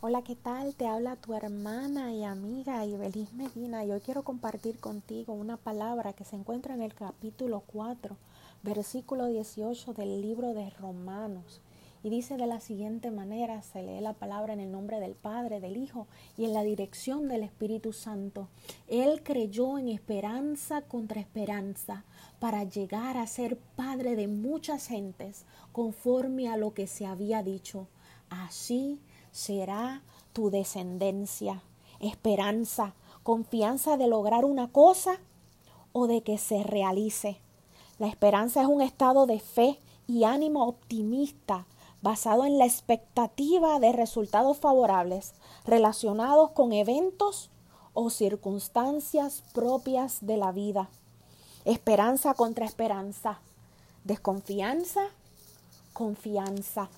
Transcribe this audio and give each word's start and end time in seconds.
Hola, 0.00 0.22
¿qué 0.22 0.36
tal? 0.36 0.76
Te 0.76 0.86
habla 0.86 1.16
tu 1.16 1.34
hermana 1.34 2.14
y 2.14 2.22
amiga 2.22 2.86
Ibeliz 2.86 3.32
Medina 3.32 3.84
y 3.84 3.90
hoy 3.90 3.98
quiero 3.98 4.22
compartir 4.22 4.78
contigo 4.78 5.32
una 5.32 5.56
palabra 5.56 6.12
que 6.12 6.24
se 6.24 6.36
encuentra 6.36 6.72
en 6.72 6.82
el 6.82 6.94
capítulo 6.94 7.64
4, 7.66 8.16
versículo 8.62 9.26
18 9.26 9.94
del 9.94 10.20
libro 10.20 10.54
de 10.54 10.70
Romanos. 10.70 11.60
Y 12.04 12.10
dice 12.10 12.36
de 12.36 12.46
la 12.46 12.60
siguiente 12.60 13.10
manera, 13.10 13.60
se 13.62 13.82
lee 13.82 14.00
la 14.00 14.12
palabra 14.12 14.52
en 14.52 14.60
el 14.60 14.70
nombre 14.70 15.00
del 15.00 15.16
Padre, 15.16 15.58
del 15.58 15.76
Hijo 15.76 16.06
y 16.36 16.44
en 16.44 16.54
la 16.54 16.62
dirección 16.62 17.26
del 17.26 17.42
Espíritu 17.42 17.92
Santo. 17.92 18.46
Él 18.86 19.24
creyó 19.24 19.78
en 19.78 19.88
esperanza 19.88 20.82
contra 20.82 21.20
esperanza 21.20 22.04
para 22.38 22.62
llegar 22.62 23.16
a 23.16 23.26
ser 23.26 23.58
padre 23.74 24.14
de 24.14 24.28
muchas 24.28 24.86
gentes, 24.86 25.44
conforme 25.72 26.48
a 26.48 26.56
lo 26.56 26.72
que 26.72 26.86
se 26.86 27.04
había 27.04 27.42
dicho. 27.42 27.88
Así 28.30 29.00
será 29.32 30.02
tu 30.32 30.50
descendencia. 30.50 31.62
Esperanza, 32.00 32.94
confianza 33.22 33.96
de 33.96 34.06
lograr 34.06 34.44
una 34.44 34.70
cosa 34.70 35.18
o 35.92 36.06
de 36.06 36.22
que 36.22 36.38
se 36.38 36.62
realice. 36.62 37.38
La 37.98 38.06
esperanza 38.06 38.62
es 38.62 38.68
un 38.68 38.80
estado 38.80 39.26
de 39.26 39.40
fe 39.40 39.80
y 40.06 40.24
ánimo 40.24 40.66
optimista 40.66 41.66
basado 42.00 42.44
en 42.44 42.58
la 42.58 42.64
expectativa 42.64 43.80
de 43.80 43.92
resultados 43.92 44.58
favorables 44.58 45.34
relacionados 45.64 46.50
con 46.52 46.72
eventos 46.72 47.50
o 47.92 48.10
circunstancias 48.10 49.42
propias 49.52 50.18
de 50.20 50.36
la 50.36 50.52
vida. 50.52 50.88
Esperanza 51.64 52.34
contra 52.34 52.64
esperanza. 52.64 53.40
Desconfianza, 54.04 55.02
confianza. 55.92 56.88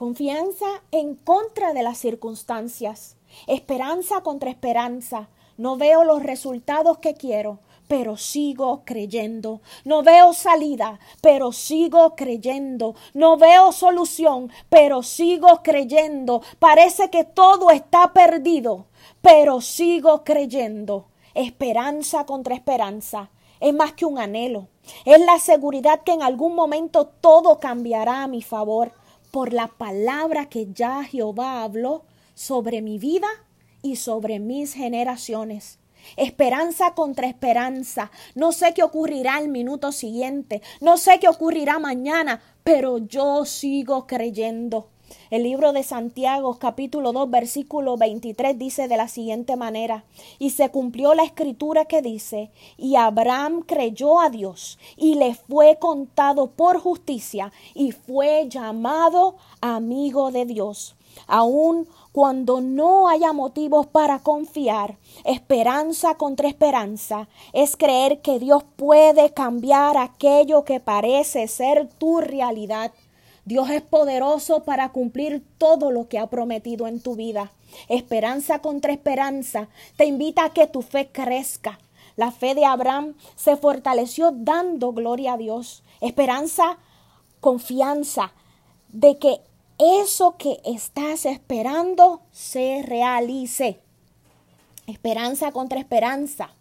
Confianza 0.00 0.64
en 0.92 1.14
contra 1.14 1.74
de 1.74 1.82
las 1.82 1.98
circunstancias. 1.98 3.18
Esperanza 3.46 4.22
contra 4.22 4.48
esperanza. 4.48 5.28
No 5.58 5.76
veo 5.76 6.04
los 6.04 6.22
resultados 6.22 7.00
que 7.00 7.12
quiero, 7.12 7.58
pero 7.86 8.16
sigo 8.16 8.80
creyendo. 8.86 9.60
No 9.84 10.02
veo 10.02 10.32
salida, 10.32 10.98
pero 11.20 11.52
sigo 11.52 12.16
creyendo. 12.16 12.94
No 13.12 13.36
veo 13.36 13.72
solución, 13.72 14.50
pero 14.70 15.02
sigo 15.02 15.60
creyendo. 15.62 16.40
Parece 16.58 17.10
que 17.10 17.24
todo 17.24 17.70
está 17.70 18.14
perdido, 18.14 18.86
pero 19.20 19.60
sigo 19.60 20.24
creyendo. 20.24 21.08
Esperanza 21.34 22.24
contra 22.24 22.54
esperanza. 22.54 23.28
Es 23.60 23.74
más 23.74 23.92
que 23.92 24.06
un 24.06 24.18
anhelo. 24.18 24.68
Es 25.04 25.20
la 25.20 25.38
seguridad 25.38 26.00
que 26.04 26.12
en 26.12 26.22
algún 26.22 26.54
momento 26.54 27.04
todo 27.04 27.60
cambiará 27.60 28.22
a 28.22 28.28
mi 28.28 28.40
favor 28.40 28.92
por 29.30 29.52
la 29.52 29.68
palabra 29.68 30.48
que 30.48 30.72
ya 30.72 31.04
Jehová 31.04 31.62
habló 31.62 32.04
sobre 32.34 32.82
mi 32.82 32.98
vida 32.98 33.28
y 33.82 33.96
sobre 33.96 34.38
mis 34.38 34.74
generaciones. 34.74 35.78
Esperanza 36.16 36.94
contra 36.94 37.28
esperanza. 37.28 38.10
No 38.34 38.52
sé 38.52 38.72
qué 38.74 38.82
ocurrirá 38.82 39.38
el 39.38 39.48
minuto 39.48 39.92
siguiente, 39.92 40.62
no 40.80 40.96
sé 40.96 41.18
qué 41.20 41.28
ocurrirá 41.28 41.78
mañana, 41.78 42.40
pero 42.64 42.98
yo 42.98 43.44
sigo 43.44 44.06
creyendo. 44.06 44.88
El 45.30 45.42
libro 45.42 45.72
de 45.72 45.82
Santiago 45.82 46.58
capítulo 46.58 47.12
2 47.12 47.30
versículo 47.30 47.96
23 47.96 48.58
dice 48.58 48.88
de 48.88 48.96
la 48.96 49.08
siguiente 49.08 49.56
manera, 49.56 50.04
y 50.38 50.50
se 50.50 50.70
cumplió 50.70 51.14
la 51.14 51.24
escritura 51.24 51.84
que 51.84 52.02
dice, 52.02 52.50
y 52.76 52.96
Abraham 52.96 53.62
creyó 53.62 54.20
a 54.20 54.30
Dios 54.30 54.78
y 54.96 55.14
le 55.14 55.34
fue 55.34 55.78
contado 55.78 56.50
por 56.50 56.78
justicia 56.80 57.52
y 57.74 57.92
fue 57.92 58.48
llamado 58.48 59.36
amigo 59.60 60.30
de 60.30 60.46
Dios. 60.46 60.96
Aun 61.26 61.88
cuando 62.12 62.60
no 62.60 63.08
haya 63.08 63.32
motivos 63.32 63.86
para 63.86 64.20
confiar, 64.20 64.98
esperanza 65.24 66.14
contra 66.16 66.48
esperanza 66.48 67.28
es 67.52 67.76
creer 67.76 68.20
que 68.20 68.38
Dios 68.38 68.64
puede 68.76 69.32
cambiar 69.32 69.96
aquello 69.96 70.64
que 70.64 70.80
parece 70.80 71.46
ser 71.48 71.88
tu 71.98 72.20
realidad. 72.20 72.92
Dios 73.50 73.68
es 73.70 73.82
poderoso 73.82 74.62
para 74.62 74.90
cumplir 74.90 75.44
todo 75.58 75.90
lo 75.90 76.06
que 76.06 76.20
ha 76.20 76.28
prometido 76.28 76.86
en 76.86 77.00
tu 77.00 77.16
vida. 77.16 77.50
Esperanza 77.88 78.60
contra 78.60 78.92
esperanza 78.92 79.68
te 79.96 80.04
invita 80.04 80.44
a 80.44 80.52
que 80.52 80.68
tu 80.68 80.82
fe 80.82 81.10
crezca. 81.10 81.80
La 82.14 82.30
fe 82.30 82.54
de 82.54 82.64
Abraham 82.64 83.16
se 83.34 83.56
fortaleció 83.56 84.30
dando 84.30 84.92
gloria 84.92 85.32
a 85.32 85.36
Dios. 85.36 85.82
Esperanza, 86.00 86.78
confianza 87.40 88.32
de 88.90 89.18
que 89.18 89.40
eso 89.78 90.36
que 90.36 90.60
estás 90.64 91.26
esperando 91.26 92.20
se 92.30 92.84
realice. 92.86 93.80
Esperanza 94.86 95.50
contra 95.50 95.80
esperanza 95.80 96.54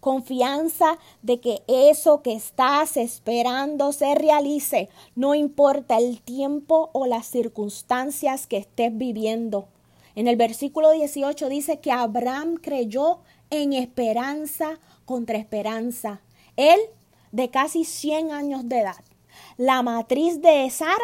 confianza 0.00 0.98
de 1.22 1.40
que 1.40 1.62
eso 1.66 2.22
que 2.22 2.32
estás 2.32 2.96
esperando 2.96 3.92
se 3.92 4.14
realice, 4.14 4.88
no 5.14 5.34
importa 5.34 5.98
el 5.98 6.20
tiempo 6.20 6.90
o 6.92 7.06
las 7.06 7.26
circunstancias 7.26 8.46
que 8.46 8.58
estés 8.58 8.96
viviendo. 8.96 9.68
En 10.14 10.26
el 10.26 10.36
versículo 10.36 10.90
18 10.90 11.48
dice 11.48 11.80
que 11.80 11.92
Abraham 11.92 12.56
creyó 12.56 13.20
en 13.50 13.72
esperanza 13.72 14.78
contra 15.04 15.38
esperanza. 15.38 16.20
Él, 16.56 16.78
de 17.30 17.50
casi 17.50 17.84
100 17.84 18.32
años 18.32 18.68
de 18.68 18.80
edad. 18.80 19.04
La 19.56 19.82
matriz 19.82 20.40
de 20.42 20.68
Sara, 20.70 20.98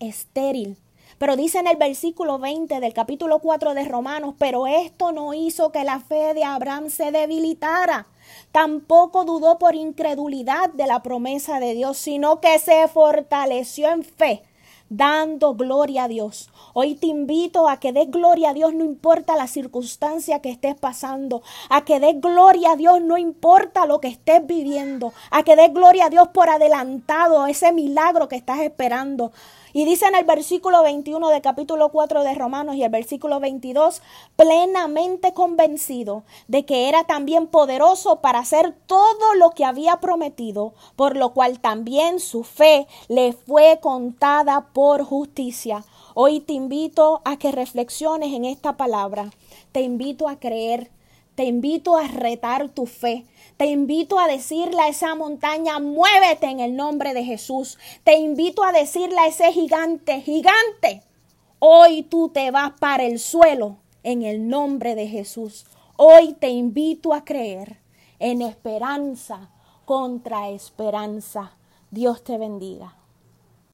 estéril. 0.00 0.76
Pero 1.18 1.36
dice 1.36 1.58
en 1.58 1.66
el 1.66 1.76
versículo 1.76 2.38
20 2.38 2.80
del 2.80 2.94
capítulo 2.94 3.40
4 3.40 3.74
de 3.74 3.84
Romanos, 3.84 4.34
pero 4.38 4.66
esto 4.66 5.12
no 5.12 5.34
hizo 5.34 5.72
que 5.72 5.84
la 5.84 6.00
fe 6.00 6.32
de 6.34 6.44
Abraham 6.44 6.90
se 6.90 7.10
debilitara 7.10 8.06
Tampoco 8.52 9.24
dudó 9.24 9.58
por 9.58 9.74
incredulidad 9.74 10.70
de 10.70 10.86
la 10.86 11.02
promesa 11.02 11.60
de 11.60 11.74
Dios, 11.74 11.98
sino 11.98 12.40
que 12.40 12.58
se 12.58 12.88
fortaleció 12.88 13.90
en 13.90 14.04
fe, 14.04 14.42
dando 14.88 15.54
gloria 15.54 16.04
a 16.04 16.08
Dios. 16.08 16.50
Hoy 16.72 16.94
te 16.94 17.06
invito 17.06 17.68
a 17.68 17.78
que 17.78 17.92
des 17.92 18.10
gloria 18.10 18.50
a 18.50 18.54
Dios, 18.54 18.74
no 18.74 18.84
importa 18.84 19.36
la 19.36 19.46
circunstancia 19.46 20.40
que 20.40 20.50
estés 20.50 20.74
pasando, 20.74 21.42
a 21.68 21.84
que 21.84 22.00
des 22.00 22.20
gloria 22.20 22.72
a 22.72 22.76
Dios, 22.76 23.00
no 23.00 23.18
importa 23.18 23.86
lo 23.86 24.00
que 24.00 24.08
estés 24.08 24.46
viviendo, 24.46 25.12
a 25.30 25.42
que 25.42 25.56
des 25.56 25.72
gloria 25.72 26.06
a 26.06 26.10
Dios 26.10 26.28
por 26.28 26.48
adelantado 26.48 27.46
ese 27.46 27.72
milagro 27.72 28.28
que 28.28 28.36
estás 28.36 28.60
esperando. 28.60 29.32
Y 29.72 29.84
dice 29.84 30.06
en 30.06 30.14
el 30.14 30.24
versículo 30.24 30.82
21 30.82 31.28
del 31.28 31.42
capítulo 31.42 31.90
4 31.90 32.24
de 32.24 32.34
Romanos 32.34 32.76
y 32.76 32.82
el 32.82 32.90
versículo 32.90 33.38
22, 33.38 34.02
plenamente 34.36 35.34
convencido 35.34 36.24
de 36.46 36.64
que 36.64 36.88
era 36.88 37.04
también 37.04 37.46
poderoso 37.46 38.20
para 38.20 38.40
hacer 38.40 38.74
todo 38.86 39.34
lo 39.36 39.50
que 39.50 39.64
había 39.64 40.00
prometido, 40.00 40.72
por 40.96 41.16
lo 41.16 41.34
cual 41.34 41.60
también 41.60 42.18
su 42.18 42.44
fe 42.44 42.86
le 43.08 43.32
fue 43.32 43.78
contada 43.80 44.68
por 44.78 45.02
justicia. 45.02 45.84
Hoy 46.14 46.38
te 46.38 46.52
invito 46.52 47.20
a 47.24 47.36
que 47.36 47.50
reflexiones 47.50 48.32
en 48.32 48.44
esta 48.44 48.76
palabra. 48.76 49.28
Te 49.72 49.80
invito 49.80 50.28
a 50.28 50.38
creer 50.38 50.92
te 51.34 51.46
invito 51.46 51.96
a 51.96 52.06
retar 52.06 52.68
tu 52.68 52.86
fe. 52.86 53.24
Te 53.56 53.66
invito 53.66 54.20
a 54.20 54.28
decirle 54.28 54.80
a 54.80 54.88
esa 54.88 55.16
montaña, 55.16 55.80
muévete 55.80 56.46
en 56.46 56.60
el 56.60 56.76
nombre 56.76 57.12
de 57.12 57.24
Jesús. 57.24 57.76
Te 58.04 58.18
invito 58.18 58.62
a 58.62 58.70
decirle 58.70 59.18
a 59.18 59.26
ese 59.26 59.52
gigante, 59.52 60.20
gigante, 60.20 61.02
hoy 61.58 62.04
tú 62.04 62.28
te 62.28 62.52
vas 62.52 62.74
para 62.78 63.02
el 63.02 63.18
suelo 63.18 63.78
en 64.04 64.22
el 64.22 64.48
nombre 64.48 64.94
de 64.94 65.08
Jesús. 65.08 65.66
Hoy 65.96 66.34
te 66.34 66.50
invito 66.50 67.14
a 67.14 67.24
creer 67.24 67.78
en 68.20 68.42
esperanza 68.42 69.50
contra 69.84 70.50
esperanza. 70.50 71.56
Dios 71.90 72.22
te 72.22 72.38
bendiga. 72.38 72.94